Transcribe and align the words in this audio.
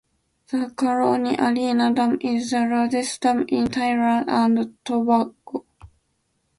The 0.49 0.73
Caroni-Arena 0.75 1.93
Dam 1.93 2.17
is 2.21 2.49
the 2.49 2.65
largest 2.65 3.21
dam 3.21 3.45
in 3.47 3.67
Trinidad 3.69 4.27
and 4.29 4.75
Tobago. 4.83 5.63